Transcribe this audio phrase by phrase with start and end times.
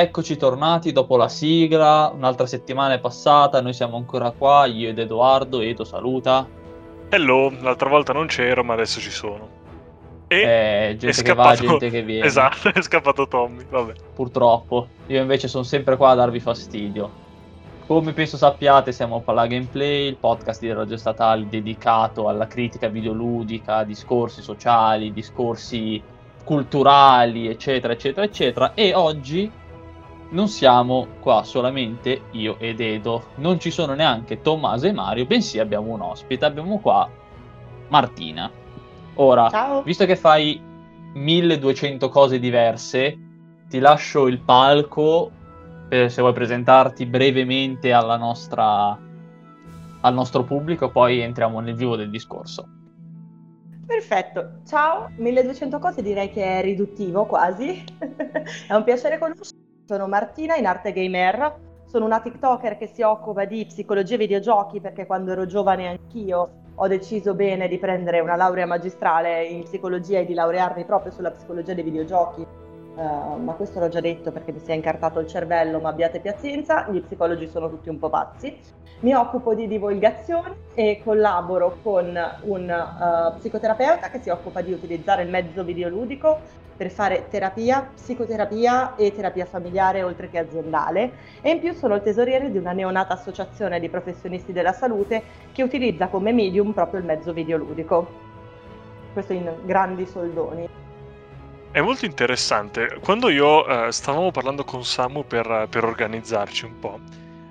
[0.00, 4.98] eccoci tornati dopo la sigla, un'altra settimana è passata, noi siamo ancora qua, io ed
[4.98, 6.46] Edoardo, Edo saluta.
[7.08, 9.58] Hello, l'altra volta non c'ero ma adesso ci sono.
[10.28, 11.64] E Eh, gente è che scappato...
[11.64, 12.24] va, gente che viene.
[12.24, 13.92] Esatto, è scappato Tommy, vabbè.
[14.14, 14.88] Purtroppo.
[15.06, 17.28] Io invece sono sempre qua a darvi fastidio.
[17.86, 22.86] Come penso sappiate, siamo a Pala Gameplay, il podcast di Radio Statale dedicato alla critica
[22.86, 26.00] videoludica, discorsi sociali, discorsi
[26.44, 28.74] culturali, eccetera, eccetera, eccetera.
[28.74, 29.50] E oggi
[30.30, 35.58] non siamo qua solamente io ed Edo, non ci sono neanche Tommaso e Mario, bensì
[35.58, 37.08] abbiamo un ospite, abbiamo qua
[37.88, 38.50] Martina.
[39.14, 39.82] Ora, Ciao.
[39.82, 40.60] visto che fai
[41.14, 43.18] 1200 cose diverse,
[43.68, 45.30] ti lascio il palco
[45.88, 48.96] per se vuoi presentarti brevemente alla nostra,
[50.00, 52.68] al nostro pubblico, poi entriamo nel vivo del discorso.
[53.84, 57.82] Perfetto, ciao, 1200 cose direi che è riduttivo quasi,
[58.68, 59.59] è un piacere conoscerti,
[59.90, 64.80] sono Martina in arte gamer, sono una TikToker che si occupa di psicologia e videogiochi
[64.80, 70.20] perché quando ero giovane anch'io ho deciso bene di prendere una laurea magistrale in psicologia
[70.20, 72.46] e di laurearmi proprio sulla psicologia dei videogiochi,
[73.00, 76.20] Uh, ma questo l'ho già detto perché mi si è incartato il cervello, ma abbiate
[76.20, 78.54] pazienza, gli psicologi sono tutti un po' pazzi.
[79.00, 85.22] Mi occupo di divulgazione e collaboro con un uh, psicoterapeuta che si occupa di utilizzare
[85.22, 86.40] il mezzo videoludico
[86.76, 92.02] per fare terapia, psicoterapia e terapia familiare oltre che aziendale e in più sono il
[92.02, 97.06] tesoriere di una neonata associazione di professionisti della salute che utilizza come medium proprio il
[97.06, 98.08] mezzo videoludico.
[99.14, 100.89] Questo in grandi soldoni.
[101.72, 102.98] È molto interessante.
[103.00, 106.98] Quando io eh, stavamo parlando con Samu per, per organizzarci un po',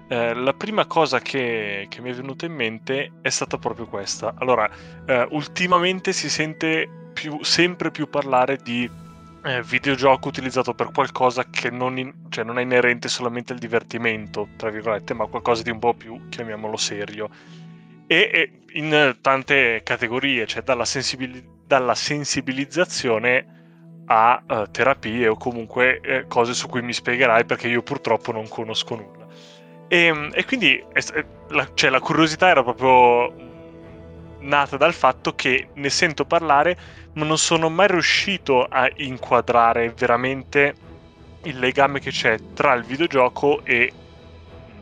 [0.10, 4.34] eh, la prima cosa che, che, mi è venuta in mente è stata proprio questa.
[4.40, 4.70] Allora,
[5.06, 8.90] eh, ultimamente si sente più, sempre più parlare di
[9.46, 14.50] eh, videogioco utilizzato per qualcosa che non, in, cioè non è inerente solamente al divertimento,
[14.58, 17.30] tra virgolette, ma qualcosa di un po' più, chiamiamolo serio.
[18.06, 23.59] E, e in tante categorie, cioè dalla, sensibil- dalla sensibilizzazione
[24.12, 28.48] a uh, terapie o comunque eh, cose su cui mi spiegherai perché io purtroppo non
[28.48, 29.28] conosco nulla.
[29.88, 31.00] E, e quindi è,
[31.50, 33.34] la, cioè, la curiosità era proprio
[34.40, 36.78] nata dal fatto che ne sento parlare
[37.14, 40.76] ma non sono mai riuscito a inquadrare veramente
[41.44, 43.92] il legame che c'è tra il videogioco e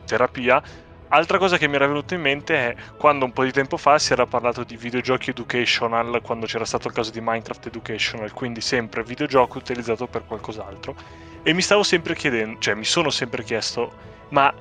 [0.05, 0.61] terapia
[1.09, 3.97] Altra cosa che mi era venuta in mente è quando un po' di tempo fa
[3.97, 8.59] si era parlato di videogiochi educational, quando c'era stato il caso di Minecraft Educational, quindi
[8.59, 10.95] sempre videogioco utilizzato per qualcos'altro.
[11.43, 13.93] E mi stavo sempre chiedendo, cioè mi sono sempre chiesto,
[14.29, 14.53] ma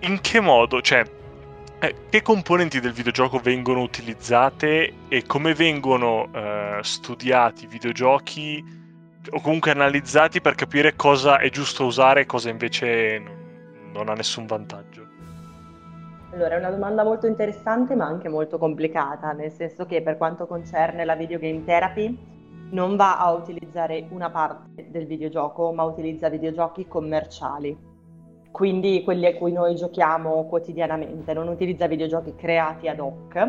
[0.00, 1.04] in che modo, cioè,
[1.78, 8.64] eh, che componenti del videogioco vengono utilizzate e come vengono eh, studiati i videogiochi
[9.28, 14.14] o comunque analizzati per capire cosa è giusto usare e cosa invece non, non ha
[14.14, 14.99] nessun vantaggio?
[16.32, 20.46] Allora, è una domanda molto interessante ma anche molto complicata, nel senso che per quanto
[20.46, 22.16] concerne la videogame therapy
[22.70, 27.76] non va a utilizzare una parte del videogioco, ma utilizza videogiochi commerciali.
[28.52, 33.48] Quindi quelli a cui noi giochiamo quotidianamente, non utilizza videogiochi creati ad hoc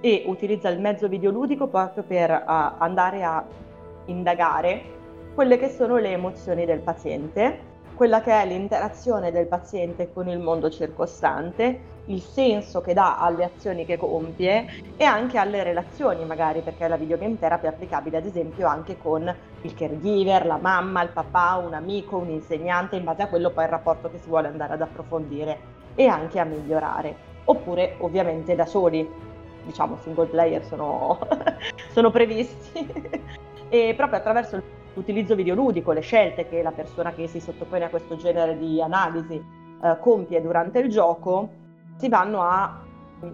[0.00, 2.44] e utilizza il mezzo videoludico proprio per uh,
[2.78, 3.42] andare a
[4.06, 4.82] indagare
[5.34, 7.67] quelle che sono le emozioni del paziente,
[7.98, 13.42] quella che è l'interazione del paziente con il mondo circostante, il senso che dà alle
[13.42, 14.66] azioni che compie
[14.96, 19.34] e anche alle relazioni magari, perché la videogame therapy è applicabile ad esempio anche con
[19.62, 23.64] il caregiver, la mamma, il papà, un amico, un insegnante, in base a quello poi
[23.64, 25.58] il rapporto che si vuole andare ad approfondire
[25.96, 27.16] e anche a migliorare.
[27.46, 29.10] Oppure ovviamente da soli,
[29.64, 31.18] diciamo single player sono,
[31.90, 32.88] sono previsti
[33.68, 38.16] e proprio attraverso l'utilizzo videoludico, le scelte che la persona che si sottopone a questo
[38.16, 41.48] genere di analisi eh, compie durante il gioco
[41.96, 42.82] si vanno a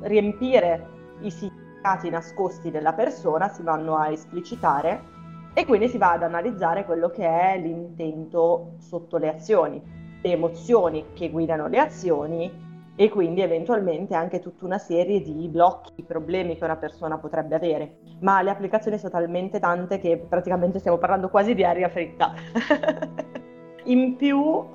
[0.02, 0.86] riempire
[1.20, 5.12] i significati nascosti della persona, si vanno a esplicitare
[5.54, 9.82] e quindi si va ad analizzare quello che è l'intento sotto le azioni,
[10.22, 12.63] le emozioni che guidano le azioni
[12.96, 17.96] e quindi eventualmente anche tutta una serie di blocchi, problemi che una persona potrebbe avere.
[18.20, 22.32] Ma le applicazioni sono talmente tante che praticamente stiamo parlando quasi di aria fritta.
[23.86, 24.66] In più, uh,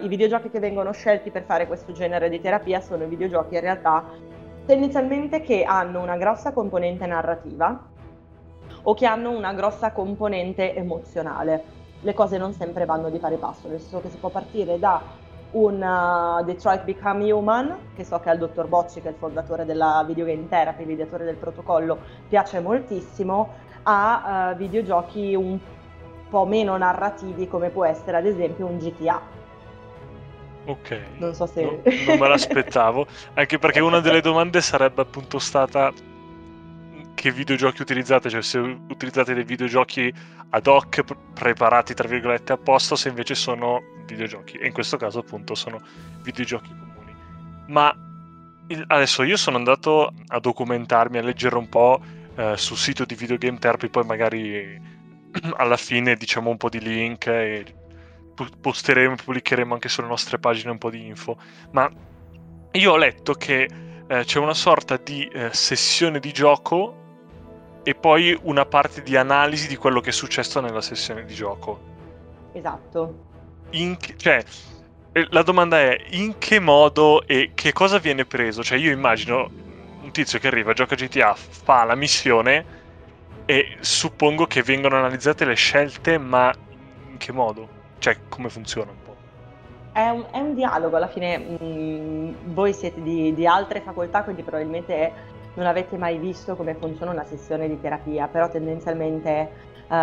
[0.00, 3.60] i videogiochi che vengono scelti per fare questo genere di terapia sono i videogiochi in
[3.60, 4.04] realtà
[4.64, 7.90] tendenzialmente che hanno una grossa componente narrativa
[8.82, 11.80] o che hanno una grossa componente emozionale.
[12.00, 15.00] Le cose non sempre vanno di pari passo, nel senso che si può partire da
[15.52, 19.64] un uh, Detroit Become Human, che so che al dottor Bocci, che è il fondatore
[19.64, 23.54] della Video Game Therapy, l'ideatore del protocollo, piace moltissimo,
[23.84, 25.58] a uh, videogiochi un
[26.30, 29.20] po' meno narrativi come può essere ad esempio un GTA.
[30.64, 31.00] Ok.
[31.18, 31.62] Non so se...
[31.62, 35.92] No, non me l'aspettavo, anche perché una delle domande sarebbe appunto stata
[37.22, 40.12] che videogiochi utilizzate, cioè se utilizzate dei videogiochi
[40.50, 45.54] ad hoc preparati tra virgolette apposta, se invece sono videogiochi e in questo caso appunto
[45.54, 45.80] sono
[46.22, 47.14] videogiochi comuni.
[47.68, 47.96] Ma
[48.66, 52.02] il, adesso io sono andato a documentarmi, a leggere un po'
[52.34, 54.82] eh, sul sito di Videogame Therapy, poi magari
[55.58, 57.64] alla fine diciamo un po' di link e
[58.60, 61.38] posteremo, pubblicheremo anche sulle nostre pagine un po' di info.
[61.70, 61.88] Ma
[62.72, 63.68] io ho letto che
[64.08, 66.96] eh, c'è una sorta di eh, sessione di gioco
[67.82, 71.80] e poi una parte di analisi di quello che è successo nella sessione di gioco.
[72.52, 73.30] Esatto.
[73.70, 74.44] In, cioè,
[75.12, 78.62] eh, la domanda è in che modo e che cosa viene preso?
[78.62, 79.50] Cioè, io immagino
[80.02, 82.80] un tizio che arriva, gioca GTA, fa la missione
[83.44, 86.52] e suppongo che vengano analizzate le scelte, ma
[87.10, 87.80] in che modo?
[87.98, 89.16] Cioè, come funziona un po'?
[89.92, 94.22] È un, è un dialogo, alla fine mh, mm, voi siete di, di, altre facoltà,
[94.22, 95.12] quindi probabilmente
[95.54, 99.50] non avete mai visto come funziona una sessione di terapia, però tendenzialmente
[99.88, 99.94] uh,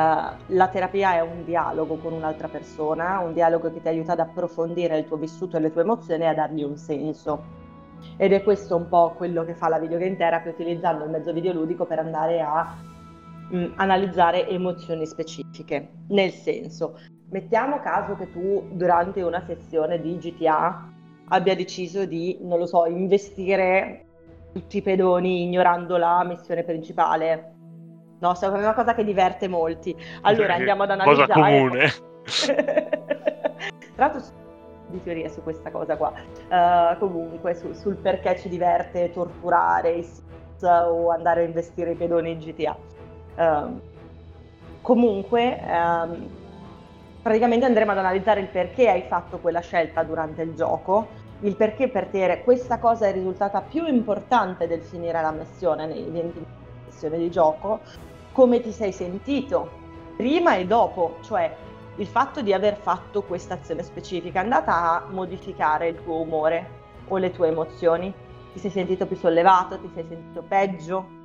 [0.47, 4.97] la terapia è un dialogo con un'altra persona, un dialogo che ti aiuta ad approfondire
[4.97, 7.57] il tuo vissuto e le tue emozioni e a dargli un senso.
[8.15, 11.85] Ed è questo un po' quello che fa la videogame therapy utilizzando il mezzo videoludico
[11.85, 12.75] per andare a
[13.49, 15.89] mh, mm, analizzare emozioni specifiche.
[16.09, 16.97] Nel senso,
[17.29, 20.91] mettiamo caso che tu durante una sessione di GTA
[21.29, 24.05] abbia deciso di, non lo so, investire
[24.51, 27.53] tutti i pedoni ignorando la missione principale.
[28.19, 29.95] No, è una cosa che diverte molti.
[30.21, 31.27] Allora andiamo ad analizzare.
[31.27, 31.91] Cosa comune.
[33.95, 34.21] Tra l'altro
[34.87, 36.13] di teoria su questa cosa qua.
[36.49, 41.95] Uh, comunque su, sul perché ci diverte torturare i Sims o andare a investire i
[41.95, 42.77] pedoni in GTA.
[43.35, 43.79] Uh,
[44.81, 46.27] comunque, um,
[47.21, 51.07] praticamente andremo ad analizzare il perché hai fatto quella scelta durante il gioco,
[51.41, 56.03] il perché per te questa cosa è risultata più importante del finire la missione nei
[56.03, 56.45] 20 minuti
[56.89, 57.79] sessione di gioco,
[58.31, 59.77] come ti sei sentito
[60.17, 61.55] prima e dopo, cioè
[61.95, 66.77] il fatto di aver fatto questa azione specifica è andata a modificare il tuo umore
[67.07, 68.13] o le tue emozioni?
[68.53, 69.79] Ti sei sentito più sollevato?
[69.79, 71.17] Ti sei sentito peggio?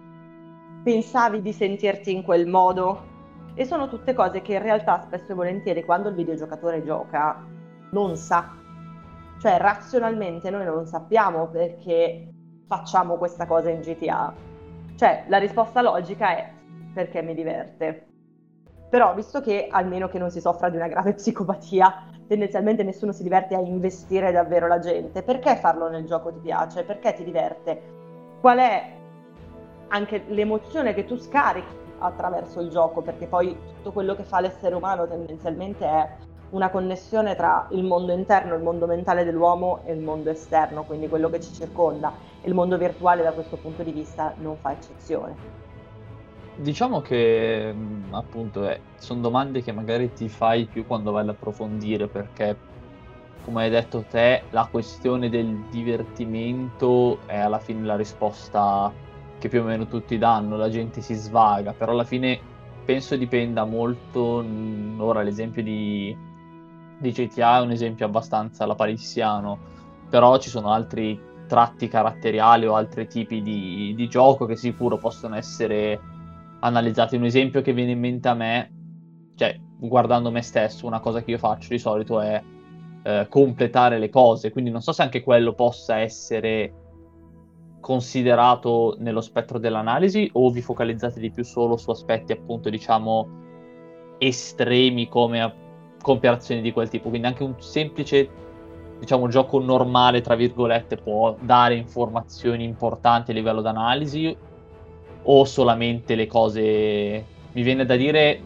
[0.85, 3.13] pensavi di sentirti in quel modo?
[3.55, 7.43] E sono tutte cose che in realtà spesso e volentieri quando il videogiocatore gioca
[7.91, 8.55] non sa.
[9.41, 12.29] Cioè razionalmente noi non sappiamo perché
[12.67, 14.33] facciamo questa cosa in GTA.
[14.97, 16.51] Cioè la risposta logica è
[16.93, 18.07] perché mi diverte.
[18.89, 23.23] Però visto che almeno che non si soffra di una grave psicopatia, tendenzialmente nessuno si
[23.23, 26.85] diverte a investire davvero la gente, perché farlo nel gioco ti piace?
[26.85, 27.83] Perché ti diverte?
[28.41, 28.93] Qual è
[29.89, 34.75] anche l'emozione che tu scarichi attraverso il gioco, perché poi tutto quello che fa l'essere
[34.75, 36.09] umano tendenzialmente è
[36.51, 41.09] una connessione tra il mondo interno, il mondo mentale dell'uomo e il mondo esterno, quindi
[41.09, 42.13] quello che ci circonda.
[42.41, 45.63] E il mondo virtuale da questo punto di vista non fa eccezione.
[46.57, 51.31] Diciamo che mm, appunto eh, sono domande che magari ti fai più quando vai ad
[51.31, 52.57] approfondire perché
[53.45, 58.91] come hai detto te la questione del divertimento è alla fine la risposta
[59.39, 62.41] che più o meno tutti danno, la gente si svaga, però alla fine
[62.85, 64.45] penso dipenda molto,
[64.99, 66.17] ora l'esempio di,
[66.99, 69.59] di GTA è un esempio abbastanza lapalissiano,
[70.09, 75.37] però ci sono altri tratti caratteriali o altri tipi di, di gioco che sicuro possono
[75.37, 76.01] essere
[76.61, 77.17] analizzati.
[77.17, 78.73] Un esempio che viene in mente a me,
[79.37, 82.43] cioè guardando me stesso, una cosa che io faccio di solito è
[83.03, 86.83] eh, completare le cose, quindi non so se anche quello possa essere
[87.81, 93.43] considerato nello spettro dell'analisi o vi focalizzate di più solo su aspetti appunto diciamo
[94.17, 95.43] estremi come
[96.05, 98.29] comparazioni di quel tipo quindi anche un semplice
[99.01, 104.37] diciamo gioco normale tra virgolette può dare informazioni importanti a livello d'analisi
[105.23, 108.39] o solamente le cose mi viene da dire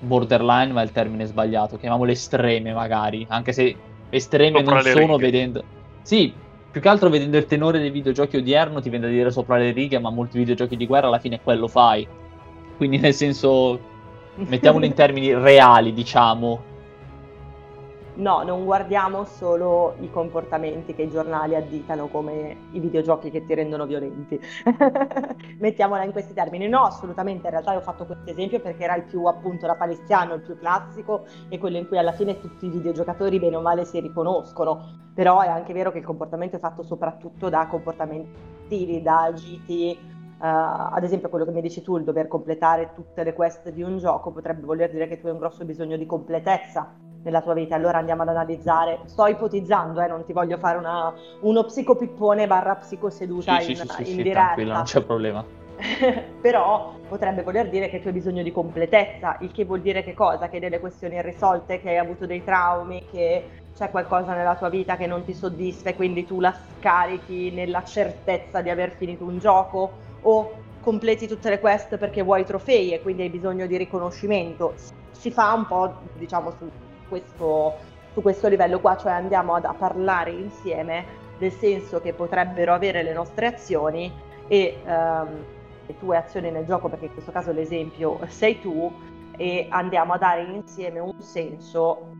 [0.00, 3.74] borderline ma è il termine sbagliato chiamiamole estreme magari anche se
[4.10, 5.64] estreme non sono vedendo
[6.02, 6.32] sì
[6.70, 9.72] più che altro vedendo il tenore dei videogiochi odierno ti viene da dire sopra le
[9.72, 12.06] righe, ma molti videogiochi di guerra alla fine quello fai.
[12.76, 13.80] Quindi nel senso,
[14.46, 16.76] mettiamolo in termini reali, diciamo.
[18.18, 23.54] no, non guardiamo solo i comportamenti che i giornali additano come i videogiochi che ti
[23.54, 24.38] rendono violenti.
[25.58, 26.68] Mettiamola in questi termini.
[26.68, 30.42] No, assolutamente, in realtà ho fatto questo esempio perché era il più appunto lapalistiano, il
[30.42, 34.00] più classico e quello in cui alla fine tutti i videogiocatori bene o male si
[34.00, 35.06] riconoscono.
[35.14, 40.94] Però è anche vero che il comportamento è fatto soprattutto da comportamenti da agiti Uh,
[40.94, 43.98] ad esempio quello che mi dici tu, il dover completare tutte le quest di un
[43.98, 47.74] gioco potrebbe voler dire che tu hai un grosso bisogno di completezza nella tua vita.
[47.74, 52.76] Allora andiamo ad analizzare, sto ipotizzando, eh, non ti voglio fare una, uno psicopippone barra
[52.76, 54.40] psicoseduta sì, in, sì, sì, in sì, diretta.
[54.40, 55.44] tranquilla, non c'è problema.
[56.40, 60.14] Però potrebbe voler dire che tu hai bisogno di completezza, il che vuol dire che
[60.14, 60.48] cosa?
[60.48, 63.44] Che hai delle questioni irrisolte, che hai avuto dei traumi, che
[63.76, 67.84] c'è qualcosa nella tua vita che non ti soddisfa e quindi tu la scarichi nella
[67.84, 73.02] certezza di aver finito un gioco o completi tutte le quest perché vuoi trofei e
[73.02, 74.74] quindi hai bisogno di riconoscimento.
[75.10, 76.70] Si fa un po' diciamo su
[77.08, 77.74] questo,
[78.12, 81.04] su questo livello qua, cioè andiamo ad, a parlare insieme
[81.38, 84.12] del senso che potrebbero avere le nostre azioni
[84.48, 85.44] e um,
[85.86, 88.92] le tue azioni nel gioco, perché in questo caso l'esempio sei tu,
[89.36, 92.10] e andiamo a dare insieme un senso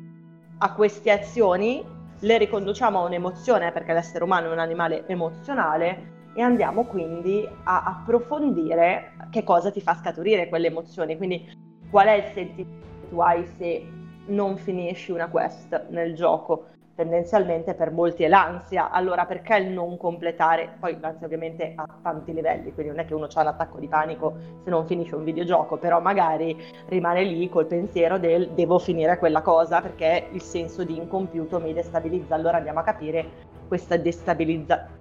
[0.58, 1.84] a queste azioni,
[2.20, 7.82] le riconduciamo a un'emozione, perché l'essere umano è un animale emozionale, e andiamo quindi a
[7.82, 11.44] approfondire che cosa ti fa scaturire quelle emozioni, quindi
[11.90, 13.84] qual è il sentimento che tu hai se
[14.26, 16.66] non finisci una quest nel gioco.
[16.94, 20.76] Tendenzialmente per molti è l'ansia, allora perché il non completare?
[20.78, 23.88] Poi l'ansia ovviamente ha tanti livelli, quindi non è che uno ha un attacco di
[23.88, 29.18] panico se non finisce un videogioco, però magari rimane lì col pensiero del devo finire
[29.18, 32.36] quella cosa perché il senso di incompiuto mi destabilizza.
[32.36, 33.26] Allora andiamo a capire
[33.66, 34.97] questa destabilizzazione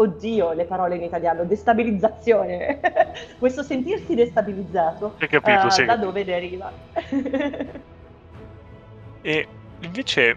[0.00, 2.80] oddio, le parole in italiano, destabilizzazione,
[3.38, 6.72] questo sentirsi destabilizzato, capito, uh, da dove deriva?
[9.22, 9.46] e
[9.80, 10.36] invece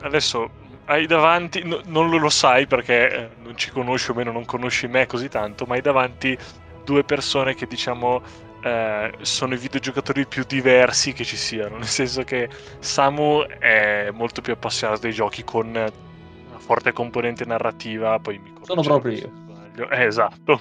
[0.00, 0.50] adesso
[0.86, 4.44] hai davanti, no, non lo, lo, sai perché eh, non ci conosci o meno non
[4.44, 6.36] conosci me così tanto, ma hai davanti
[6.84, 8.22] due persone che diciamo
[8.62, 12.48] eh, sono i videogiocatori più diversi che ci siano, nel senso che
[12.80, 16.06] Samu è molto più appassionato dei giochi con
[16.68, 19.32] forte componente narrativa, poi mi Sono proprio io.
[19.88, 20.60] Eh, esatto.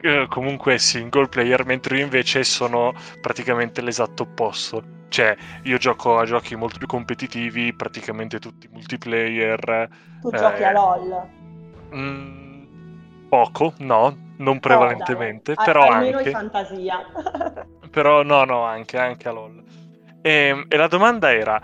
[0.00, 5.00] Eh, comunque single player, mentre io invece sono praticamente l'esatto opposto.
[5.08, 9.88] Cioè, io gioco a giochi molto più competitivi, praticamente tutti multiplayer.
[10.20, 11.28] Tu eh, giochi a LOL?
[11.90, 16.30] Mh, mm, poco, no, non prevalentemente, oh, però almeno anche...
[16.30, 17.04] in fantasia.
[17.90, 19.60] però no, no, anche, anche a LOL.
[20.22, 21.60] E, ehm, e la domanda era,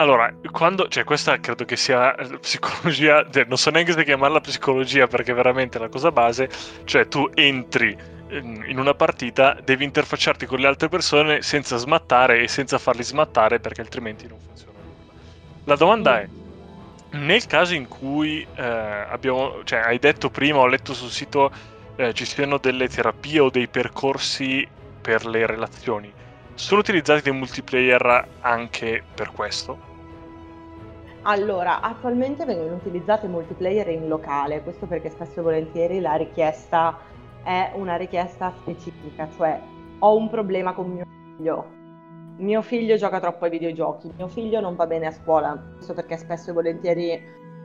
[0.00, 4.40] allora, quando, cioè questa credo che sia eh, psicologia, cioè, non so neanche se chiamarla
[4.40, 6.48] psicologia perché è veramente la cosa base,
[6.84, 7.96] cioè tu entri
[8.30, 13.58] in una partita, devi interfacciarti con le altre persone senza smattare e senza farli smattare
[13.58, 15.12] perché altrimenti non funziona nulla.
[15.64, 16.28] La domanda è,
[17.12, 21.50] nel caso in cui eh, abbiamo, cioè hai detto prima, ho letto sul sito,
[21.96, 24.66] eh, ci siano delle terapie o dei percorsi
[25.00, 26.12] per le relazioni,
[26.54, 29.87] sono utilizzati dei multiplayer anche per questo?
[31.30, 36.96] Allora, attualmente vengono utilizzati multiplayer in locale, questo perché spesso e volentieri la richiesta
[37.44, 39.60] è una richiesta specifica, cioè
[39.98, 41.66] ho un problema con mio figlio,
[42.38, 46.16] mio figlio gioca troppo ai videogiochi, mio figlio non va bene a scuola, questo perché
[46.16, 47.20] spesso e volentieri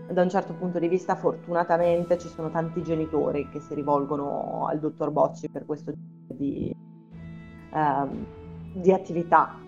[0.10, 4.78] da un certo punto di vista fortunatamente ci sono tanti genitori che si rivolgono al
[4.78, 6.76] dottor Bocci per questo tipo di,
[7.72, 8.26] um,
[8.74, 9.63] di attività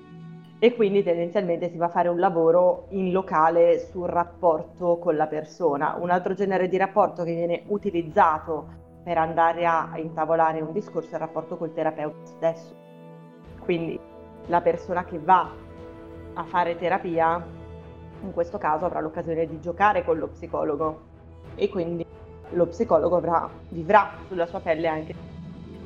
[0.66, 5.28] e quindi tendenzialmente si va a fare un lavoro in locale sul rapporto con la
[5.28, 5.96] persona.
[6.00, 8.66] Un altro genere di rapporto che viene utilizzato
[9.04, 12.74] per andare a intavolare un discorso è il rapporto col terapeuta stesso.
[13.60, 14.00] Quindi
[14.48, 15.52] la persona che va
[16.34, 17.46] a fare terapia
[18.24, 21.00] in questo caso avrà l'occasione di giocare con lo psicologo
[21.54, 22.04] e quindi
[22.54, 25.14] lo psicologo avrà, vivrà sulla sua pelle anche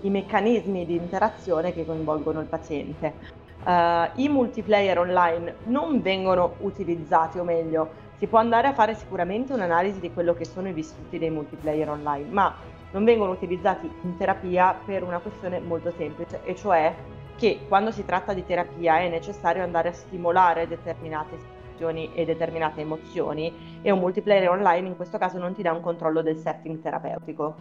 [0.04, 7.40] i meccanismi di interazione che coinvolgono il paziente uh, i multiplayer online non vengono utilizzati,
[7.40, 11.18] o meglio, si può andare a fare sicuramente un'analisi di quello che sono i vissuti
[11.18, 12.54] dei multiplayer online, ma
[12.92, 16.94] non vengono utilizzati in terapia per una questione molto semplice, e cioè
[17.38, 22.82] che quando si tratta di terapia è necessario andare a stimolare determinate situazioni e determinate
[22.82, 26.82] emozioni e un multiplayer online in questo caso non ti dà un controllo del setting
[26.82, 27.56] terapeutico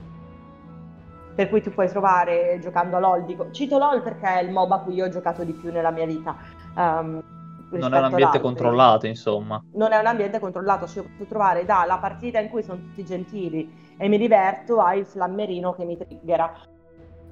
[1.38, 4.74] per cui tu puoi trovare giocando a LOL, dico, cito LOL perché è il MOBA
[4.74, 6.36] a cui io ho giocato di più nella mia vita.
[6.74, 7.22] Um,
[7.70, 9.62] non è un ambiente controllato, insomma.
[9.74, 13.04] Non è un ambiente controllato, cioè io posso trovare dalla partita in cui sono tutti
[13.04, 16.52] gentili e mi diverto al flammerino che mi triggera.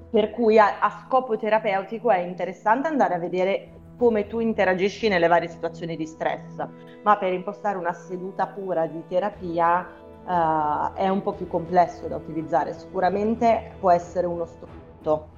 [0.08, 5.26] Per cui a, a scopo terapeutico è interessante andare a vedere come tu interagisci nelle
[5.26, 6.64] varie situazioni di stress,
[7.02, 9.84] ma per impostare una seduta pura di terapia
[10.26, 12.74] uh, è un po' più complesso da utilizzare.
[12.74, 15.34] Sicuramente può essere uno strumento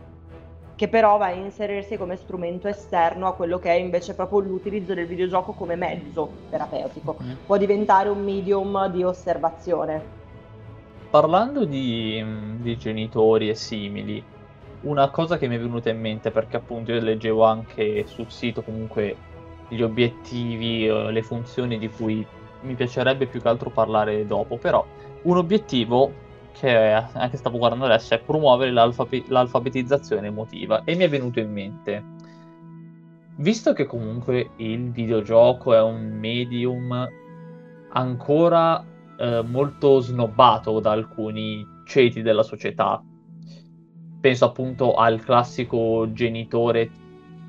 [0.79, 4.95] che però va a inserirsi come strumento esterno a quello che è invece proprio l'utilizzo
[4.95, 7.17] del videogioco come mezzo terapeutico.
[7.21, 7.33] Mm.
[7.47, 10.01] Può diventare un medium di osservazione.
[11.11, 12.25] Parlando di,
[12.59, 14.23] di genitori e simili,
[14.83, 18.63] una cosa che mi è venuta in mente, perché appunto io leggevo anche sul sito
[18.63, 19.17] comunque
[19.67, 22.25] gli obiettivi, eh, le funzioni di cui
[22.63, 24.85] mi piacerebbe più che altro parlare dopo, però
[25.23, 31.09] un obiettivo che anche stavo guardando adesso è promuovere l'alfabe- l'alfabetizzazione emotiva e mi è
[31.09, 32.05] venuto in mente,
[33.37, 37.09] visto che comunque il videogioco è un medium
[37.91, 38.85] ancora
[39.19, 43.03] eh, molto snobbato da alcuni ceti della società,
[44.21, 46.91] penso appunto al classico genitore,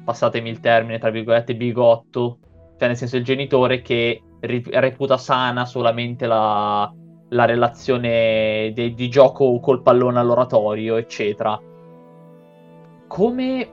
[0.04, 2.38] passatemi il termine, tra virgolette, bigotto,
[2.78, 6.92] cioè nel senso il genitore che reputa sana solamente la,
[7.30, 11.60] la relazione de- di gioco col pallone all'oratorio, eccetera.
[13.08, 13.70] Come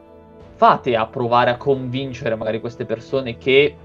[0.55, 3.77] fate a provare a convincere magari queste persone che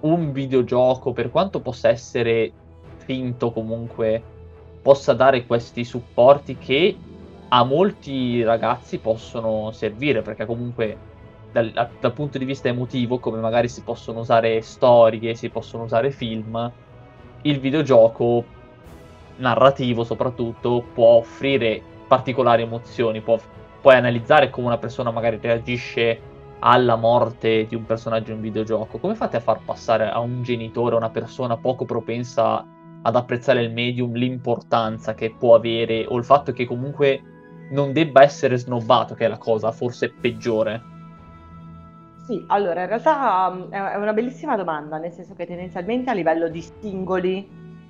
[0.00, 2.52] un videogioco, per quanto possa essere
[2.96, 4.22] finto comunque,
[4.80, 6.96] possa dare questi supporti che
[7.48, 10.96] a molti ragazzi possono servire perché comunque
[11.52, 16.10] dal, dal, punto di vista emotivo come magari si possono usare storie, si possono usare
[16.10, 16.70] film,
[17.42, 18.44] il videogioco
[19.36, 23.38] narrativo soprattutto può offrire particolari emozioni, può,
[23.80, 26.28] puoi analizzare come una persona magari reagisce
[26.60, 28.98] alla morte di un personaggio in un videogioco.
[28.98, 32.66] Come fate a far passare a un genitore, a una persona poco propensa
[33.02, 37.22] ad apprezzare il medium, l'importanza che può avere o il fatto che comunque
[37.70, 40.98] non debba essere snobbato, che è la cosa forse peggiore?
[42.30, 46.48] Sì, allora in realtà um, è una bellissima domanda, nel senso che tendenzialmente a livello
[46.48, 47.44] di singoli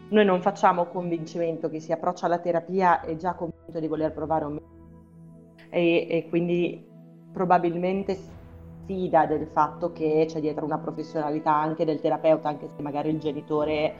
[0.08, 4.46] noi non facciamo convincimento, chi si approccia alla terapia è già convinto di voler provare
[4.46, 4.58] un
[5.68, 6.82] e, e quindi
[7.30, 13.10] probabilmente sfida del fatto che c'è dietro una professionalità anche del terapeuta, anche se magari
[13.10, 13.94] il genitore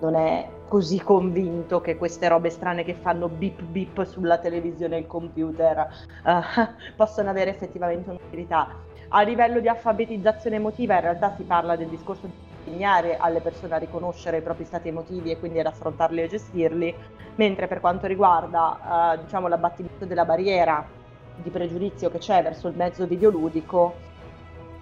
[0.00, 5.00] non è così convinto che queste robe strane che fanno bip bip sulla televisione e
[5.00, 5.88] il computer
[6.22, 8.84] uh, possano avere effettivamente un'utilità.
[9.08, 12.32] A livello di alfabetizzazione emotiva in realtà si parla del discorso di
[12.64, 16.94] insegnare alle persone a riconoscere i propri stati emotivi e quindi ad affrontarli e gestirli,
[17.36, 20.84] mentre per quanto riguarda uh, diciamo, l'abbattimento della barriera
[21.36, 24.04] di pregiudizio che c'è verso il mezzo videoludico,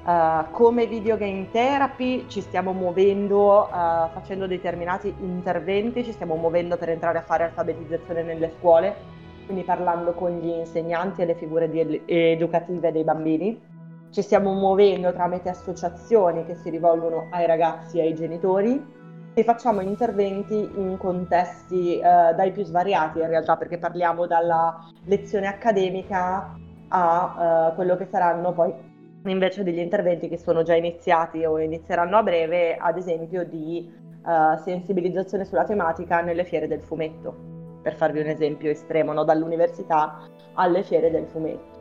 [0.05, 6.91] Uh, come videogame therapy ci stiamo muovendo uh, facendo determinati interventi, ci stiamo muovendo per
[6.91, 8.95] entrare a fare alfabetizzazione nelle scuole,
[9.47, 13.59] quindi parlando con gli insegnanti e le figure di, educative dei bambini.
[14.15, 18.81] Ci stiamo muovendo tramite associazioni che si rivolgono ai ragazzi e ai genitori
[19.35, 25.49] e facciamo interventi in contesti uh, dai più svariati in realtà perché parliamo dalla lezione
[25.49, 26.57] accademica
[26.91, 28.73] a quello che saranno poi
[29.25, 33.93] invece degli interventi che sono già iniziati o inizieranno a breve, ad esempio di
[34.25, 37.35] uh, sensibilizzazione sulla tematica nelle fiere del fumetto,
[37.83, 39.25] per farvi un esempio estremo, no?
[39.25, 40.21] dall'università
[40.53, 41.74] alle fiere del fumetto.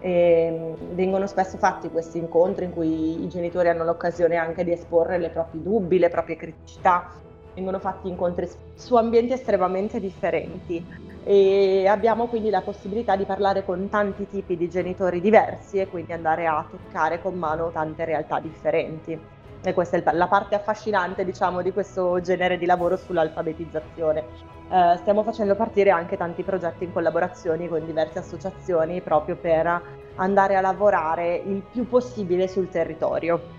[0.00, 4.72] E mm, vengono spesso fatti questi incontri in cui i genitori hanno l'occasione anche di
[4.72, 7.10] esporre i propri dubbi, le proprie criticità,
[7.54, 10.86] vengono fatti incontri su ambienti estremamente differenti
[11.24, 16.12] e abbiamo quindi la possibilità di parlare con tanti tipi di genitori diversi e quindi
[16.12, 19.36] andare a toccare con mano tante realtà differenti.
[19.62, 24.24] E questa è la parte affascinante, diciamo, di questo genere di lavoro sull'alfabetizzazione.
[24.70, 29.82] Eh, stiamo facendo partire anche tanti progetti in collaborazione con diverse associazioni proprio per
[30.16, 33.56] andare a lavorare il più possibile sul territorio.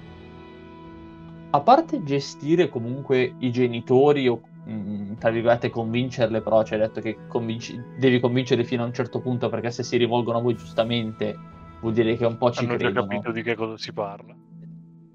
[1.52, 7.02] A parte gestire comunque i genitori o Mm, tra virgolette, convincerle, però ci hai detto
[7.02, 10.56] che convinci- devi convincere fino a un certo punto perché se si rivolgono a voi
[10.56, 11.36] giustamente
[11.82, 12.94] vuol dire che un po' ci Hanno credono.
[12.94, 14.36] già capito di che cosa si parla.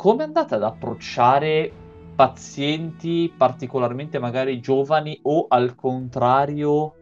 [0.04, 1.72] Come andate ad approcciare
[2.14, 6.92] pazienti particolarmente magari giovani o al contrario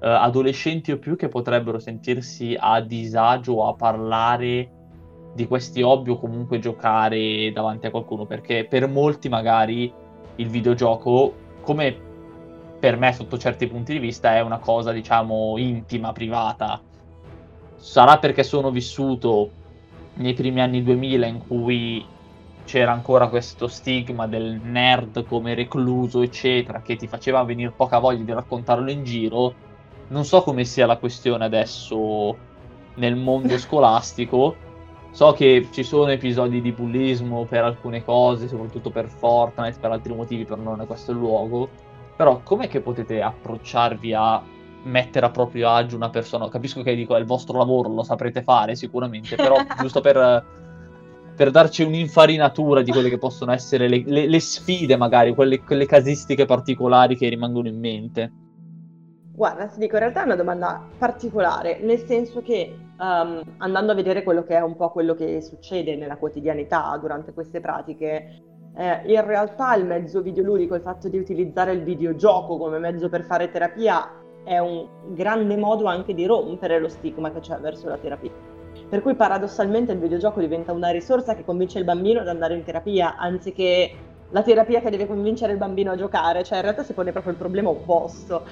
[0.00, 4.70] eh, adolescenti o più che potrebbero sentirsi a disagio a parlare
[5.34, 9.92] di questi hobby o comunque giocare davanti a qualcuno perché per molti magari
[10.34, 11.96] il videogioco come
[12.80, 16.80] per me sotto certi punti di vista è una cosa diciamo intima, privata.
[17.76, 19.48] Sarà perché sono vissuto
[20.14, 22.16] nei primi anni 2000 in cui
[22.68, 28.22] c'era ancora questo stigma del nerd come recluso, eccetera, che ti faceva venire poca voglia
[28.22, 29.54] di raccontarlo in giro.
[30.08, 32.36] Non so come sia la questione adesso
[32.96, 34.54] nel mondo scolastico,
[35.10, 40.14] So che ci sono episodi di bullismo per alcune cose, soprattutto per Fortnite, per altri
[40.14, 41.70] motivi, per non è questo il luogo.
[42.14, 44.42] Però com'è che potete approcciarvi a
[44.82, 46.48] mettere a proprio agio una persona?
[46.50, 50.44] Capisco che dico, è il vostro lavoro, lo saprete fare sicuramente, però giusto per,
[51.38, 55.86] per, darci un'infarinatura di quelle che possono essere le, le, le sfide, magari, quelle, quelle
[55.86, 58.32] casistiche particolari che rimangono in mente.
[59.32, 63.94] Guarda, ti dico, in realtà è una domanda particolare, nel senso che um, andando a
[63.94, 68.42] vedere quello che è un po' quello che succede nella quotidianità durante queste pratiche,
[68.76, 73.22] eh, in realtà il mezzo videoludico, il fatto di utilizzare il videogioco come mezzo per
[73.22, 74.10] fare terapia
[74.44, 78.47] è un grande modo anche di rompere lo stigma che c'è verso la terapia.
[78.88, 82.64] Per cui paradossalmente il videogioco diventa una risorsa che convince il bambino ad andare in
[82.64, 83.90] terapia, anziché
[84.30, 87.32] la terapia che deve convincere il bambino a giocare, cioè in realtà si pone proprio
[87.32, 88.44] il problema opposto.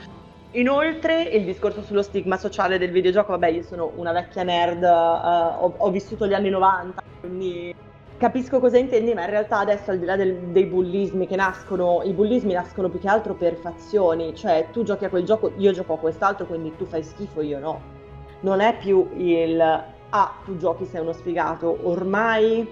[0.53, 5.65] Inoltre il discorso sullo stigma sociale del videogioco, vabbè io sono una vecchia nerd, uh,
[5.65, 7.75] ho, ho, vissuto gli anni 90, quindi
[8.17, 12.03] capisco cosa intendi, ma in realtà adesso al di là del, dei bullismi che nascono,
[12.05, 15.73] i bullismi nascono più che altro per fazioni, cioè tu giochi a quel gioco, io
[15.73, 17.95] gioco a quest'altro, quindi tu fai schifo, io no.
[18.41, 22.67] Non è più il ah, tu giochi sei uno sfigato, ormai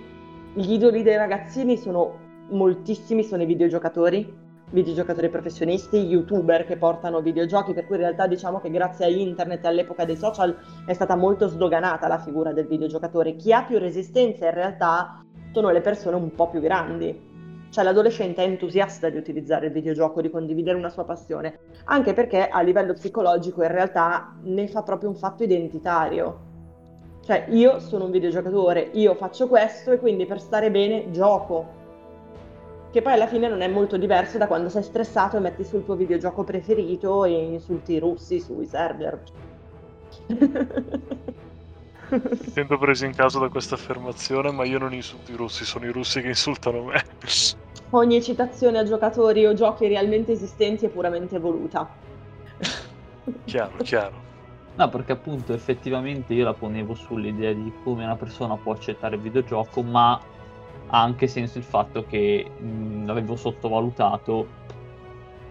[0.52, 2.18] gli idoli dei ragazzini sono
[2.50, 8.60] moltissimi, sono i videogiocatori videogiocatori professionisti, youtuber che portano videogiochi, per cui in realtà diciamo
[8.60, 12.66] che grazie a internet e all'epoca dei social è stata molto sdoganata la figura del
[12.66, 13.36] videogiocatore.
[13.36, 17.32] Chi ha più resistenza in realtà sono le persone un po' più grandi.
[17.70, 22.48] Cioè l'adolescente è entusiasta di utilizzare il videogioco, di condividere una sua passione, anche perché
[22.48, 26.52] a livello psicologico in realtà ne fa proprio un fatto identitario.
[27.24, 31.82] Cioè io sono un videogiocatore, io faccio questo e quindi per stare bene gioco
[32.92, 35.84] che poi alla fine non è molto diverso da quando sei stressato e metti sul
[35.84, 39.20] tuo videogioco preferito e insulti i russi sui server.
[40.28, 40.38] Mi
[42.52, 45.90] sento preso in caso da questa affermazione, ma io non insulto i russi, sono i
[45.90, 47.02] russi che insultano me.
[47.90, 51.90] Ogni citazione a giocatori o giochi realmente esistenti è puramente voluta.
[53.44, 54.33] chiaro, chiaro.
[54.76, 59.22] No, perché appunto effettivamente io la ponevo sull'idea di come una persona può accettare il
[59.22, 60.20] videogioco, ma
[60.88, 64.62] ha anche senso il fatto che mh, l'avevo sottovalutato.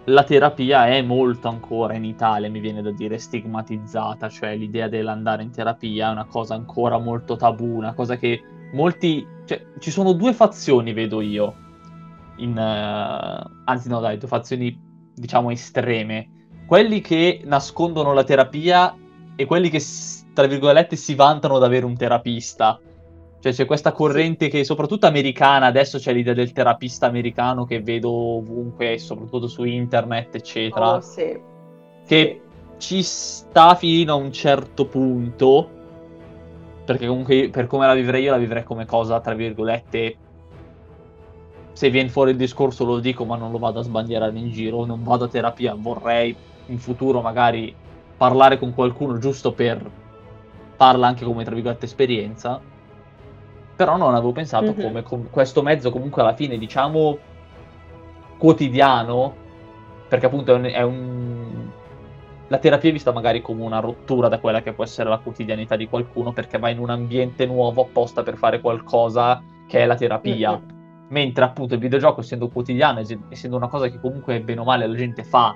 [0.07, 5.43] La terapia è molto ancora in Italia, mi viene da dire, stigmatizzata, cioè l'idea dell'andare
[5.43, 8.41] in terapia è una cosa ancora molto tabù, una cosa che
[8.73, 9.25] molti...
[9.45, 11.55] Cioè, ci sono due fazioni, vedo io,
[12.37, 14.77] in, uh, anzi no dai, due fazioni
[15.15, 16.29] diciamo estreme.
[16.65, 18.93] Quelli che nascondono la terapia
[19.35, 19.81] e quelli che,
[20.33, 22.79] tra virgolette, si vantano di avere un terapista.
[23.39, 28.09] Cioè c'è questa corrente che soprattutto americana, adesso c'è l'idea del terapista americano che vedo
[28.09, 30.95] ovunque, soprattutto su internet, eccetera.
[30.95, 31.37] Oh, sì.
[32.05, 32.41] Che
[32.77, 32.77] sì.
[32.77, 35.69] ci sta fino a un certo punto,
[36.85, 40.17] perché comunque per come la vivrei io la vivrei come cosa, tra virgolette,
[41.73, 44.85] se viene fuori il discorso lo dico ma non lo vado a sbandierare in giro,
[44.85, 46.33] non vado a terapia, vorrei
[46.67, 47.75] in futuro magari
[48.23, 49.85] parlare con qualcuno giusto per
[50.77, 52.57] farla anche come tra virgolette esperienza
[53.75, 54.81] però non avevo pensato mm-hmm.
[54.81, 57.17] come com- questo mezzo comunque alla fine diciamo
[58.37, 59.35] quotidiano
[60.07, 61.69] perché appunto è un, è un,
[62.47, 65.75] la terapia è vista magari come una rottura da quella che può essere la quotidianità
[65.75, 69.95] di qualcuno perché va in un ambiente nuovo apposta per fare qualcosa che è la
[69.95, 71.09] terapia mm-hmm.
[71.09, 74.95] mentre appunto il videogioco essendo quotidiano essendo una cosa che comunque bene o male la
[74.95, 75.53] gente fa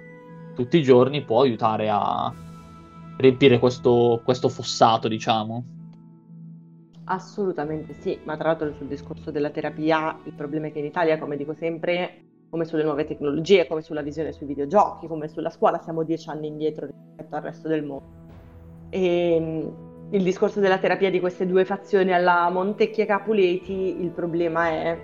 [0.53, 2.33] tutti i giorni può aiutare a
[3.17, 5.75] riempire questo, questo fossato diciamo
[7.09, 11.17] Assolutamente sì, ma tra l'altro sul discorso della terapia il problema è che in Italia,
[11.17, 15.79] come dico sempre, come sulle nuove tecnologie, come sulla visione sui videogiochi, come sulla scuola,
[15.79, 18.05] siamo dieci anni indietro rispetto al resto del mondo.
[18.89, 24.67] E ehm, il discorso della terapia di queste due fazioni alla Montecchia Capuleti, il problema
[24.67, 24.99] è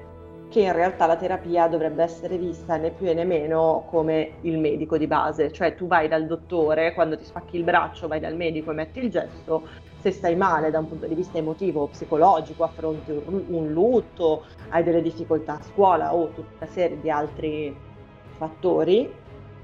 [0.54, 5.00] che in realtà la terapia dovrebbe essere vista né più né meno come il medico
[5.00, 8.70] di base, cioè tu vai dal dottore, quando ti spacchi il braccio vai dal medico
[8.70, 12.63] e metti il gesso, se stai male da un punto di vista emotivo o psicologico,
[12.63, 17.76] affronti un, un lutto, hai delle difficoltà a scuola o tutta una serie di altri
[18.38, 19.12] fattori,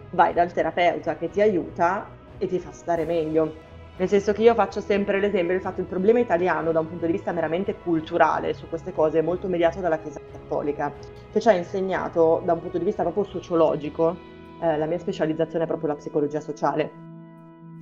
[0.10, 2.08] vai dal terapeuta che ti aiuta
[2.40, 3.69] e ti fa stare meglio.
[4.00, 6.88] Nel senso che io faccio sempre l'esempio del fatto che il problema italiano da un
[6.88, 10.94] punto di vista meramente culturale su queste cose è molto mediato dalla Chiesa Cattolica,
[11.34, 14.16] che ci ha insegnato da un punto di vista proprio sociologico,
[14.62, 16.90] eh, la mia specializzazione è proprio la psicologia sociale,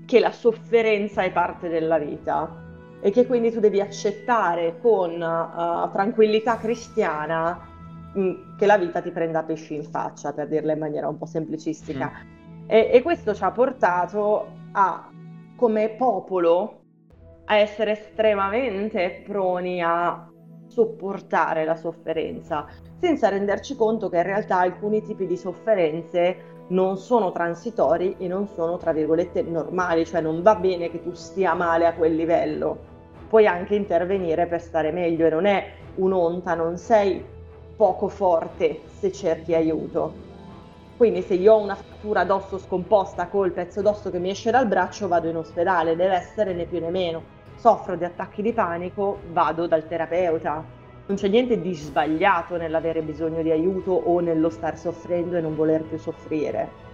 [0.07, 2.63] che la sofferenza è parte della vita
[2.99, 7.59] e che quindi tu devi accettare con uh, tranquillità cristiana
[8.13, 11.17] mh, mm, che la vita ti prenda pesci in faccia, per dirla in maniera un
[11.19, 12.11] po' semplicistica.
[12.11, 12.65] Mm.
[12.65, 15.11] E, e questo ci ha portato a,
[15.57, 16.81] come popolo,
[17.45, 20.29] a essere estremamente proni a
[20.67, 22.67] sopportare la sofferenza,
[22.99, 28.47] senza renderci conto che in realtà alcuni tipi di sofferenze non sono transitori e non
[28.47, 32.95] sono, tra virgolette, normali, cioè non va bene che tu stia male a quel livello.
[33.27, 37.23] Puoi anche intervenire per stare meglio e non è un'onta, non sei
[37.75, 40.26] poco forte se cerchi aiuto.
[40.97, 44.65] Quindi se io ho una frattura d'osso scomposta col pezzo d'osso che mi esce dal
[44.67, 47.21] braccio, vado in ospedale, deve essere né più né meno.
[47.55, 50.65] Soffro di attacchi di panico, vado dal terapeuta.
[51.05, 55.55] Non c'è niente di sbagliato nell'avere bisogno di aiuto o nello star soffrendo e non
[55.55, 56.85] voler più soffrire.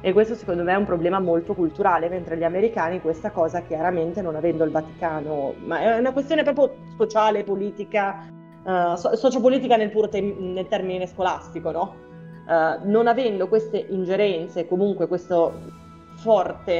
[0.00, 4.22] E questo secondo me è un problema molto culturale, mentre gli americani questa cosa chiaramente
[4.22, 8.26] non avendo il Vaticano, ma è una questione proprio sociale, politica,
[8.64, 12.07] uh, so- sociopolitica nel puro te- nel termine scolastico, no?
[12.48, 15.52] Uh, non avendo queste ingerenze, comunque questo
[16.14, 16.78] forte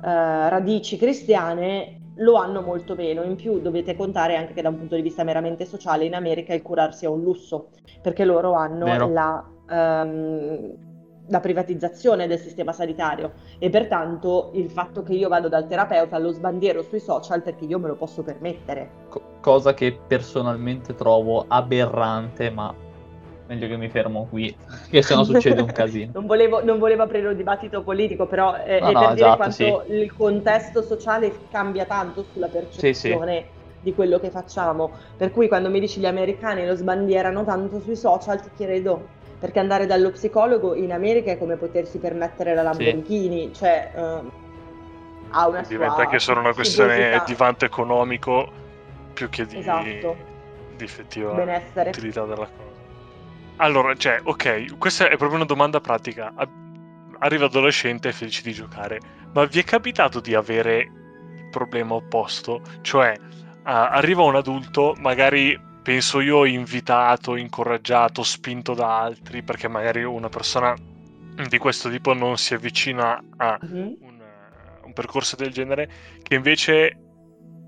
[0.00, 3.22] uh, radici cristiane, lo hanno molto meno.
[3.22, 6.54] In più dovete contare anche che da un punto di vista meramente sociale in America
[6.54, 7.68] il curarsi è un lusso,
[8.00, 10.74] perché loro hanno la, um,
[11.28, 16.30] la, privatizzazione del sistema sanitario e pertanto il fatto che io vado dal terapeuta lo
[16.30, 18.90] sbandiero sui social perché io me lo posso permettere.
[19.08, 22.74] Co- cosa che personalmente trovo aberrante, ma
[23.46, 24.54] meglio che mi fermo qui,
[24.90, 26.12] che se no succede un casino.
[26.14, 29.14] non, volevo, non, volevo, aprire un dibattito politico, però eh, no, è no, per esatto,
[29.14, 29.92] dire quanto sì.
[29.92, 33.80] il contesto sociale cambia tanto sulla percezione sì, sì.
[33.82, 34.90] di quello che facciamo.
[35.16, 39.58] Per cui quando mi dici gli americani lo sbandierano tanto sui social, ti chiedo perché
[39.58, 44.30] andare dallo psicologo in America è come potersi permettere la Lamborghini, cioè uh,
[45.28, 48.48] ha una Diventa anche solo una questione di vanto economico
[49.12, 50.16] più che di, esatto.
[50.76, 51.90] di effettiva Benessere.
[51.90, 52.73] utilità della cosa.
[53.56, 56.32] Allora, cioè, ok, questa è proprio una domanda pratica.
[57.18, 59.00] Arriva adolescente e felice di giocare,
[59.32, 62.60] ma vi è capitato di avere il problema opposto?
[62.82, 70.02] Cioè, uh, arriva un adulto, magari penso io invitato, incoraggiato, spinto da altri, perché magari
[70.02, 70.74] una persona
[71.48, 73.92] di questo tipo non si avvicina a mm-hmm.
[74.00, 74.22] un,
[74.84, 75.88] un, percorso del genere,
[76.22, 76.98] che invece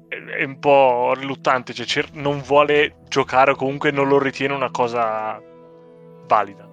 [0.09, 5.41] è un po' riluttante, cioè non vuole giocare o comunque non lo ritiene una cosa
[6.27, 6.69] valida?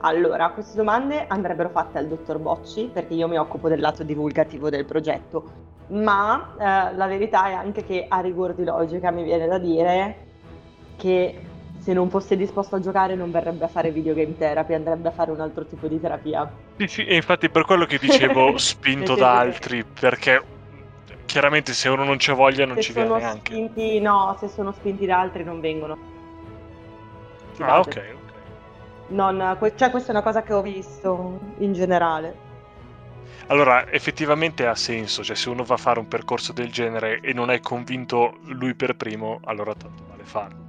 [0.00, 4.70] Allora, queste domande andrebbero fatte al dottor Bocci perché io mi occupo del lato divulgativo
[4.70, 5.44] del progetto,
[5.88, 10.26] ma eh, la verità è anche che a rigor di logica mi viene da dire
[10.96, 11.40] che
[11.78, 15.30] se non fosse disposto a giocare non verrebbe a fare videogame therapy, andrebbe a fare
[15.30, 16.48] un altro tipo di terapia.
[16.76, 20.42] Sì, sì, e infatti per quello che dicevo spinto da altri, perché
[21.24, 23.52] chiaramente se uno non c'è voglia non se ci viene neanche.
[23.52, 25.96] Spinti, no, se sono spinti da altri non vengono.
[27.60, 28.17] Ah, ok,
[29.08, 32.46] non, cioè, questa è una cosa che ho visto in generale.
[33.46, 37.32] Allora, effettivamente ha senso, cioè se uno va a fare un percorso del genere e
[37.32, 40.66] non è convinto lui per primo, allora tanto vale farlo.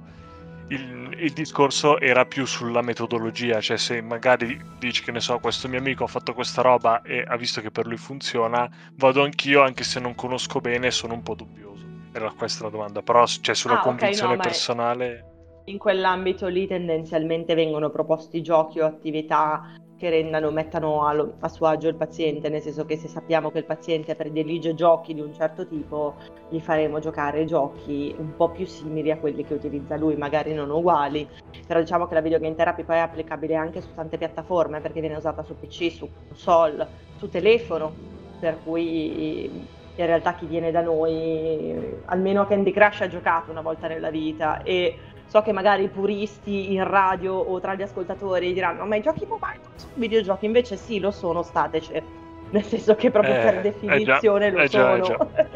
[0.68, 5.68] Il, il, discorso era più sulla metodologia, cioè se magari dici che ne so, questo
[5.68, 9.62] mio amico ha fatto questa roba e ha visto che per lui funziona, vado anch'io
[9.62, 11.84] anche se non conosco bene sono un po' dubbioso.
[12.12, 15.29] Era questa la domanda, però cioè, sulla ah, convinzione okay, no, personale
[15.70, 21.66] in quell'ambito lì tendenzialmente vengono proposti giochi o attività che rendano, mettano a, a, suo
[21.66, 25.34] agio il paziente, nel senso che se sappiamo che il paziente predilige giochi di un
[25.34, 26.14] certo tipo,
[26.48, 30.70] gli faremo giocare giochi un po' più simili a quelli che utilizza lui, magari non
[30.70, 31.28] uguali,
[31.66, 35.16] però diciamo che la videogame therapy poi è applicabile anche su tante piattaforme perché viene
[35.16, 36.86] usata su PC, su console,
[37.18, 37.92] su telefono,
[38.40, 39.50] per cui
[39.96, 44.10] in realtà chi viene da noi, almeno a Candy Crush ha giocato una volta nella
[44.10, 44.96] vita e
[45.30, 49.24] so che magari i puristi in radio o tra gli ascoltatori diranno ma i giochi
[49.26, 52.02] mobile non sono videogiochi, invece sì, lo sono, stateci.
[52.50, 55.28] Nel senso che proprio eh, per definizione eh già, lo eh sono.
[55.30, 55.46] Già,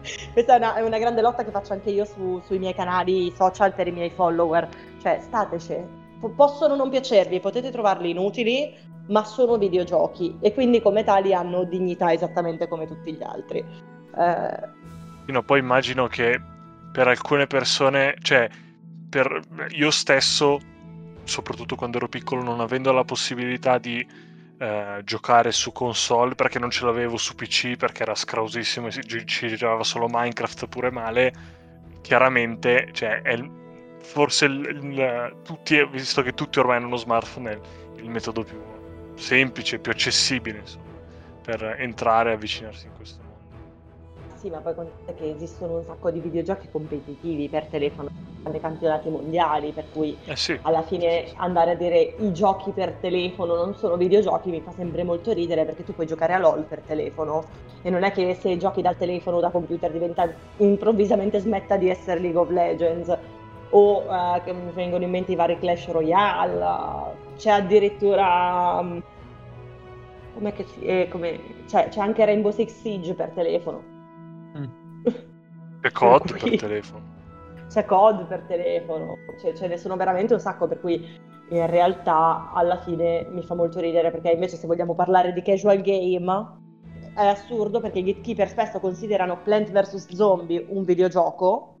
[0.32, 3.30] Questa è una, è una, grande lotta che faccio anche io su, sui miei canali
[3.36, 4.66] social per i miei follower.
[5.02, 5.76] Cioè, stateci.
[6.34, 8.74] Possono non piacervi, potete trovarli inutili,
[9.08, 13.62] ma sono videogiochi e quindi come tali hanno dignità esattamente come tutti gli altri.
[14.16, 14.68] Eh...
[15.26, 16.40] No, poi immagino che
[16.90, 18.48] per alcune persone, cioè
[19.14, 20.58] per io stesso,
[21.22, 24.04] soprattutto quando ero piccolo, non avendo la possibilità di
[24.58, 29.54] eh, giocare su console perché non ce l'avevo su PC perché era scrausissimo e ci,
[29.54, 31.32] giocava solo Minecraft pure male,
[32.00, 33.40] chiaramente, cioè, è
[34.00, 37.58] forse il, il, tutti, visto che tutti ormai hanno uno smartphone, è
[37.98, 38.60] il metodo più
[39.14, 40.90] semplice, più accessibile insomma,
[41.40, 44.38] per entrare e avvicinarsi in questo mondo.
[44.40, 49.08] Sì, ma poi contate che esistono un sacco di videogiochi competitivi per telefono nei campionati
[49.08, 50.58] mondiali, per cui Eh sì.
[50.62, 55.02] alla fine andare a dire i giochi per telefono non sono videogiochi mi fa sempre
[55.02, 57.44] molto ridere perché tu puoi giocare a LOL per telefono
[57.80, 61.88] e non è che se giochi dal telefono o da computer diventa improvvisamente smetta di
[61.88, 63.18] essere League of Legends
[63.70, 68.98] o eh, che mi vengono in mente i vari Clash Royale, c'è addirittura mm,
[70.34, 73.82] com'è che si, eh, come- c'è, c'è anche Rainbow Six Siege per telefono.
[74.58, 74.64] Mm.
[75.84, 77.13] E COD Per telefono.
[77.74, 80.94] C'è COD per telefono, cioè, ce ne sono veramente un sacco, per cui
[81.48, 85.82] in realtà alla fine mi fa molto ridere perché invece se vogliamo parlare di casual
[85.82, 86.62] game
[87.14, 91.76] è assurdo perché i gatekeeper spesso considerano Plant vs Zombie un videogioco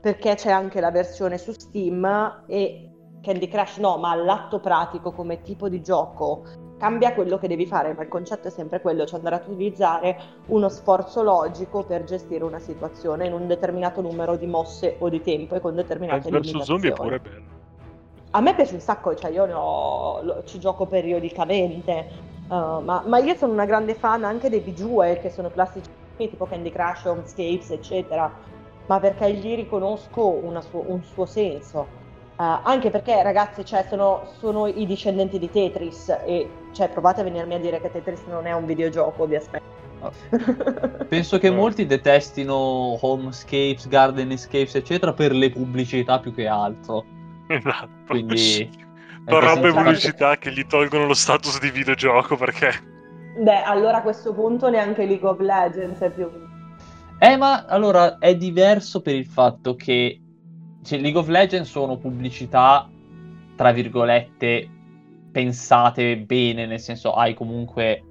[0.00, 5.42] perché c'è anche la versione su Steam e Candy Crush no, ma all'atto pratico come
[5.42, 6.44] tipo di gioco
[6.84, 10.18] cambia quello che devi fare, ma il concetto è sempre quello, cioè andare ad utilizzare
[10.48, 15.22] uno sforzo logico per gestire una situazione in un determinato numero di mosse o di
[15.22, 17.18] tempo e con determinate Plants vs Zombie è limitazioni.
[17.18, 17.52] pure bello.
[18.32, 22.06] A me piace un sacco, cioè io ho- ci gioco periodicamente,
[22.48, 26.44] uh, ma, ma io sono una grande fan anche dei visual che sono classici tipo
[26.44, 28.30] Candy Crush, Homescapes, eccetera,
[28.86, 32.02] ma perché gli riconosco una suo- un suo senso.
[32.36, 37.24] Uh, anche perché ragazzi, cioè, sono, sono i discendenti di Tetris e cioè, provate a
[37.24, 39.72] venirmi a dire che Tetris non è un videogioco, vi aspetto.
[41.08, 41.50] Penso che Eh.
[41.50, 42.54] molti detestino
[43.00, 47.04] Homescapes, Garden Escapes, eccetera, per le pubblicità più che altro.
[47.46, 47.88] Esatto.
[48.06, 48.82] Quindi...
[49.24, 52.72] Per robe pubblicità che gli tolgono lo status di videogioco perché
[53.36, 56.30] Beh, allora a questo punto neanche League of Legends è più...
[57.18, 60.20] Eh, ma allora è diverso per il fatto che
[60.84, 62.88] cioè, League of Legends sono pubblicità,
[63.56, 64.68] tra virgolette,
[65.32, 68.02] pensate bene, nel senso hai comunque...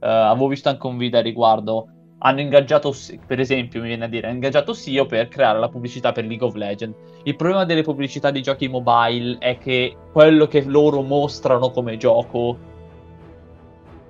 [0.00, 1.88] eh, avevo visto anche un video a riguardo.
[2.18, 2.94] Hanno ingaggiato,
[3.26, 6.46] per esempio, mi viene a dire, hanno ingaggiato SEO per creare la pubblicità per League
[6.46, 6.96] of Legends.
[7.24, 12.56] Il problema delle pubblicità di giochi mobile è che quello che loro mostrano come gioco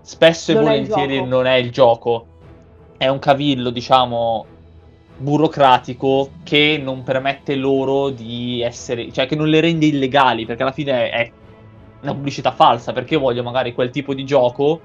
[0.01, 1.29] spesso e Non è il volentieri gioco.
[1.29, 2.27] non è il gioco.
[2.97, 4.47] È un cavillo, diciamo,
[5.17, 10.73] burocratico che non permette loro di essere, cioè che non le rende illegali, perché alla
[10.73, 11.33] fine è
[12.03, 14.81] una pubblicità falsa, perché io voglio magari quel tipo di gioco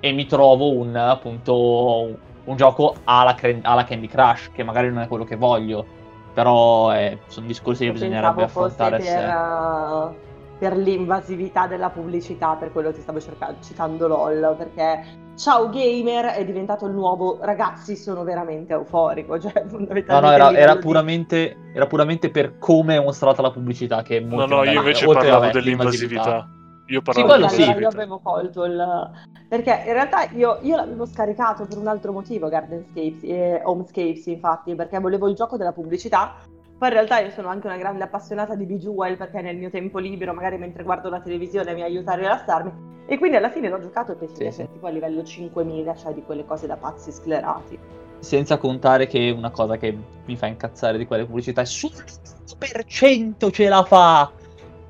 [0.00, 5.02] e mi trovo un appunto un gioco alla, cre- alla Candy Crush, che magari non
[5.02, 5.86] è quello che voglio,
[6.32, 9.16] però eh, sono discorsi che bisognerebbe Pensavo affrontare per, se...
[9.16, 10.16] uh,
[10.62, 15.02] per l'invasività della pubblicità, per quello ti stavo cercando, citando LOL, perché
[15.34, 20.56] Ciao Gamer è diventato il nuovo ragazzi sono veramente euforico, cioè No, fondamentalmente no, era,
[20.56, 24.02] era di- puramente, era puramente per come è mostrata la pubblicità.
[24.02, 26.48] Che è No, molto no, io magari- invece oltre, parlavo vabbè, dell'invasività.
[26.86, 27.80] Io Sì, parlavo quello Allora, sì.
[27.80, 29.10] io avevo colto il...
[29.48, 34.76] Perché in realtà io, io l'avevo scaricato per un altro motivo, Gardenscapes e Homescapes, infatti,
[34.76, 36.36] perché volevo il gioco della pubblicità.
[36.82, 40.00] Poi in realtà io sono anche una grande appassionata di Bejewel perché nel mio tempo
[40.00, 42.72] libero, magari mentre guardo la televisione, mi aiuta a rilassarmi.
[43.06, 44.72] E quindi alla fine l'ho giocato e penso Sì, di essere sì.
[44.72, 47.78] tipo a livello 5000, cioè di quelle cose da pazzi sclerati.
[48.18, 53.50] Senza contare che una cosa che mi fa incazzare di quelle pubblicità è solo l'1%
[53.52, 54.32] ce la fa!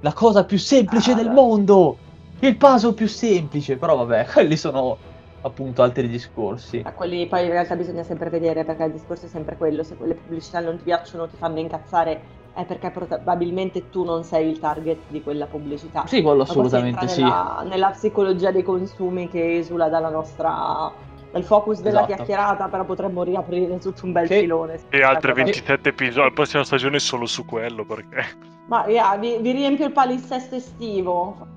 [0.00, 1.98] La cosa più semplice Ah, del mondo!
[2.38, 3.76] Il puzzle più semplice!
[3.76, 4.96] Però vabbè, quelli sono
[5.42, 6.80] appunto altri discorsi.
[6.84, 9.96] A quelli poi in realtà bisogna sempre vedere perché il discorso è sempre quello, se
[9.96, 12.20] quelle pubblicità non ti piacciono, ti fanno incazzare,
[12.54, 16.04] è perché probabilmente tu non sei il target di quella pubblicità.
[16.06, 17.22] Sì, quello assolutamente sì.
[17.22, 22.14] Nella, nella psicologia dei consumi che esula dalla nostra dal focus della Esatto.
[22.14, 24.78] chiacchierata, però potremmo riaprire tutto un bel Che- filone.
[24.90, 26.26] E altre Ecco, 27 episodi.
[26.28, 28.22] La prossima stagione solo su quello perché.
[28.68, 31.51] Ma yeah, vi, vi riempio il palinsesto estivo.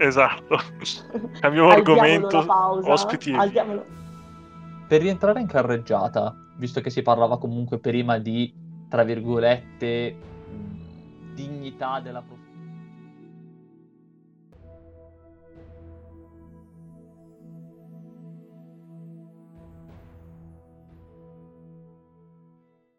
[0.00, 0.58] Esatto.
[1.40, 2.42] Cambiamo argomento.
[2.46, 3.34] pausa, Ospiti.
[3.34, 3.84] alziamolo.
[4.88, 8.52] Per rientrare in carreggiata, visto che si parlava comunque prima di,
[8.88, 10.16] tra virgolette,
[11.34, 12.39] dignità della professione.